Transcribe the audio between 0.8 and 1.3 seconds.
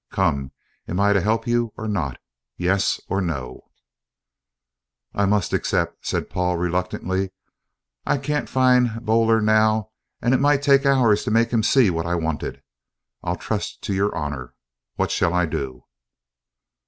am I to